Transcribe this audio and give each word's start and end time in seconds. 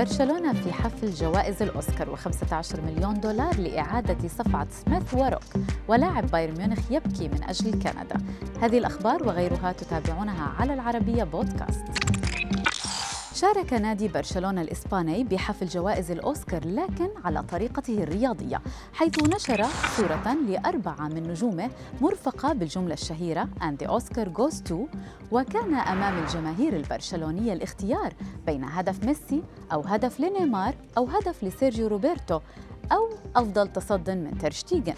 برشلونة 0.00 0.52
في 0.52 0.72
حفل 0.72 1.10
جوائز 1.10 1.62
الأوسكار 1.62 2.16
و15 2.16 2.80
مليون 2.80 3.20
دولار 3.20 3.56
لإعادة 3.56 4.28
صفعة 4.28 4.66
سميث 4.70 5.14
وروك 5.14 5.42
ولاعب 5.88 6.26
بايرن 6.30 6.54
ميونخ 6.58 6.78
يبكي 6.90 7.28
من 7.28 7.42
أجل 7.42 7.70
كندا. 7.70 8.16
هذه 8.60 8.78
الأخبار 8.78 9.22
وغيرها 9.22 9.72
تتابعونها 9.72 10.54
على 10.58 10.74
العربية 10.74 11.24
بودكاست. 11.24 11.99
شارك 13.40 13.72
نادي 13.72 14.08
برشلونة 14.08 14.60
الإسباني 14.60 15.24
بحفل 15.24 15.66
جوائز 15.66 16.10
الأوسكار 16.10 16.66
لكن 16.66 17.08
على 17.24 17.42
طريقته 17.42 18.02
الرياضية 18.02 18.60
حيث 18.92 19.22
نشر 19.22 19.66
صورة 19.96 20.36
لأربعة 20.48 21.08
من 21.08 21.22
نجومه 21.30 21.70
مرفقة 22.00 22.52
بالجملة 22.52 22.94
الشهيرة 22.94 23.48
And 23.60 23.78
the 23.78 23.88
Oscar 23.90 24.24
goes 24.24 24.70
to 24.70 24.74
وكان 25.32 25.74
أمام 25.74 26.18
الجماهير 26.18 26.76
البرشلونية 26.76 27.52
الاختيار 27.52 28.12
بين 28.46 28.64
هدف 28.64 29.04
ميسي 29.04 29.42
أو 29.72 29.80
هدف 29.80 30.20
لنيمار 30.20 30.74
أو 30.98 31.04
هدف 31.04 31.44
لسيرجيو 31.44 31.86
روبرتو 31.86 32.40
أو 32.92 33.08
أفضل 33.36 33.72
تصد 33.72 34.10
من 34.10 34.38
ترشتيغن 34.38 34.94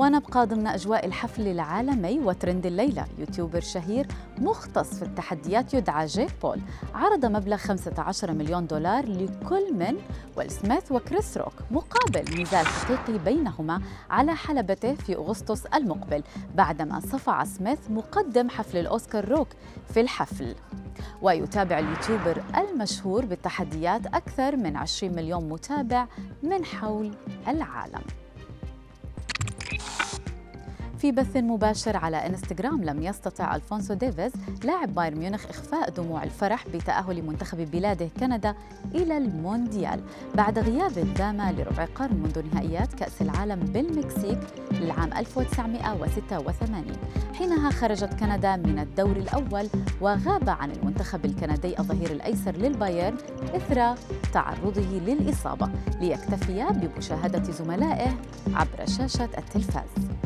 ونبقى 0.00 0.46
ضمن 0.46 0.66
أجواء 0.66 1.06
الحفل 1.06 1.48
العالمي 1.48 2.18
وترند 2.18 2.66
الليلة. 2.66 3.06
يوتيوبر 3.18 3.60
شهير 3.60 4.06
مختص 4.38 4.94
في 4.94 5.02
التحديات 5.02 5.74
يدعى 5.74 6.06
جيك 6.06 6.30
بول. 6.42 6.60
عرض 6.94 7.26
مبلغ 7.26 7.56
15 7.56 8.32
مليون 8.32 8.66
دولار 8.66 9.06
لكل 9.06 9.74
من 9.74 9.96
ويل 10.36 10.50
سميث 10.50 10.92
وكريس 10.92 11.36
روك 11.36 11.52
مقابل 11.70 12.42
نزال 12.42 12.66
حقيقي 12.66 13.18
بينهما 13.18 13.82
على 14.10 14.34
حلبته 14.34 14.94
في 14.94 15.16
أغسطس 15.16 15.66
المقبل 15.66 16.22
بعدما 16.54 17.00
صفع 17.00 17.44
سميث 17.44 17.90
مقدم 17.90 18.48
حفل 18.48 18.78
الأوسكار 18.78 19.28
روك 19.28 19.48
في 19.88 20.00
الحفل. 20.00 20.54
ويتابع 21.22 21.78
اليوتيوبر 21.78 22.42
المشهور 22.56 23.24
بالتحديات 23.24 24.06
أكثر 24.06 24.56
من 24.56 24.76
20 24.76 25.14
مليون 25.14 25.48
متابع 25.48 26.06
من 26.42 26.64
حول 26.64 27.14
العالم. 27.48 28.02
في 31.00 31.12
بث 31.12 31.36
مباشر 31.36 31.96
على 31.96 32.16
إنستغرام 32.26 32.84
لم 32.84 33.02
يستطع 33.02 33.54
ألفونسو 33.54 33.94
ديفيز 33.94 34.32
لاعب 34.64 34.94
بايرن 34.94 35.18
ميونخ 35.18 35.46
إخفاء 35.46 35.90
دموع 35.90 36.22
الفرح 36.22 36.68
بتأهل 36.74 37.22
منتخب 37.26 37.70
بلاده 37.70 38.08
كندا 38.20 38.54
إلى 38.94 39.18
المونديال. 39.18 40.00
بعد 40.34 40.58
غياب 40.58 41.14
دام 41.14 41.40
لربع 41.40 41.84
قرن 41.94 42.14
منذ 42.14 42.42
نهائيات 42.54 42.94
كأس 42.94 43.22
العالم 43.22 43.60
بالمكسيك 43.60 44.38
للعام 44.72 45.12
1986 45.12 46.84
حينها 47.34 47.70
خرجت 47.70 48.14
كندا 48.14 48.56
من 48.56 48.78
الدور 48.78 49.16
الأول 49.16 49.68
وغاب 50.00 50.48
عن 50.48 50.70
المنتخب 50.70 51.24
الكندي 51.24 51.78
الظهير 51.78 52.10
الأيسر 52.10 52.56
للبايرن 52.56 53.16
إثر 53.54 53.94
تعرضه 54.32 54.82
للإصابة 54.82 55.70
ليكتفي 56.00 56.66
بمشاهدة 56.70 57.52
زملائه 57.52 58.10
عبر 58.54 58.86
شاشة 58.86 59.28
التلفاز. 59.38 60.19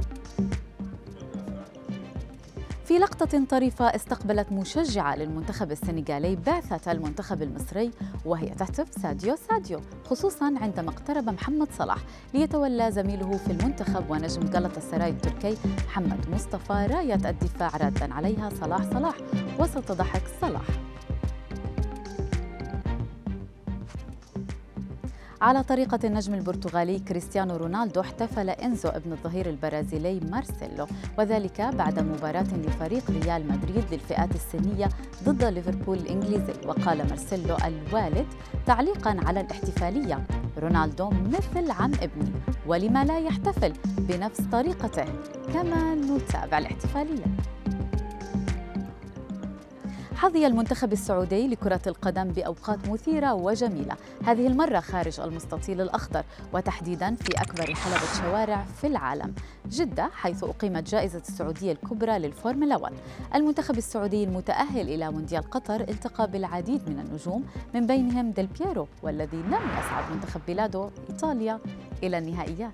في 2.85 2.99
لقطة 2.99 3.45
طريفة 3.45 3.85
استقبلت 3.85 4.53
مشجعة 4.53 5.17
للمنتخب 5.17 5.73
السنغالي 5.73 6.37
بعثة 6.37 6.93
المنتخب 6.93 7.43
المصري 7.43 7.91
وهي 8.25 8.49
تهتف 8.49 9.03
ساديو 9.03 9.37
ساديو 9.37 9.81
خصوصا 10.05 10.55
عندما 10.61 10.91
اقترب 10.91 11.29
محمد 11.29 11.69
صلاح 11.79 11.99
ليتولى 12.35 12.91
زميله 12.91 13.37
في 13.37 13.53
المنتخب 13.53 14.11
ونجم 14.11 14.41
جلطة 14.41 14.79
السراي 14.79 15.11
التركي 15.11 15.57
محمد 15.87 16.29
مصطفى 16.33 16.87
راية 16.91 17.15
الدفاع 17.15 17.77
رادا 17.77 18.15
عليها 18.15 18.51
صلاح 18.61 18.83
صلاح 18.83 19.15
وسط 19.59 19.93
ضحك 19.93 20.23
صلاح. 20.41 20.63
على 25.45 25.63
طريقة 25.63 25.99
النجم 26.05 26.35
البرتغالي 26.35 26.99
كريستيانو 26.99 27.57
رونالدو 27.57 28.01
احتفل 28.01 28.51
إنزو 28.51 28.89
ابن 28.89 29.13
الظهير 29.13 29.51
البرازيلي 29.51 30.21
مارسيلو 30.21 30.87
وذلك 31.19 31.61
بعد 31.61 31.99
مباراة 31.99 32.47
لفريق 32.67 33.11
ريال 33.11 33.49
مدريد 33.49 33.85
للفئات 33.93 34.35
السنية 34.35 34.89
ضد 35.25 35.45
ليفربول 35.45 35.99
الإنجليزي. 35.99 36.53
وقال 36.67 37.09
مارسيلو 37.09 37.57
الوالد 37.65 38.27
تعليقا 38.67 39.17
على 39.27 39.41
الاحتفالية 39.41 40.27
رونالدو 40.59 41.11
مثل 41.11 41.71
عم 41.71 41.93
ابني 42.03 42.33
ولما 42.67 43.05
لا 43.05 43.19
يحتفل 43.19 43.73
بنفس 43.99 44.41
طريقته 44.41 45.05
كما 45.53 45.95
نتابع 45.95 46.59
الاحتفالية. 46.59 47.25
حظي 50.17 50.47
المنتخب 50.47 50.93
السعودي 50.93 51.49
لكرة 51.49 51.81
القدم 51.87 52.25
بأوقات 52.25 52.89
مثيرة 52.89 53.35
وجميلة. 53.35 53.97
هذه 54.25 54.47
المرة 54.47 54.81
خارج 54.81 55.21
المستطيل 55.21 55.81
الأخضر 55.81 56.25
وتحديدا 56.53 57.15
في 57.15 57.43
أكبر 57.43 57.75
حلبة 57.75 58.23
شوارع 58.23 58.65
في 58.81 58.87
العالم. 58.87 59.35
جدة 59.69 60.11
حيث 60.15 60.45
أقيمت 60.45 60.91
جائزة 60.91 61.19
السعودية 61.19 61.73
الكبرى 61.73 62.19
للفورمولا 62.19 62.77
1 62.77 62.95
المنتخب 63.35 63.79
السعودي 63.79 64.25
المتأهل 64.25 64.89
إلى 64.89 65.11
مونديال 65.11 65.51
قطر 65.51 65.81
التقى 65.81 66.31
بالعديد 66.31 66.89
من 66.89 66.99
النجوم 66.99 67.45
من 67.75 67.87
بينهم 67.87 68.31
ديل 68.31 68.47
بييرو 68.47 68.89
والذي 69.03 69.37
لم 69.37 69.63
يصعد 69.79 70.13
منتخب 70.15 70.41
بلاده 70.49 70.91
إيطاليا 71.11 71.61
إلى 72.03 72.19
النهائيات. 72.19 72.73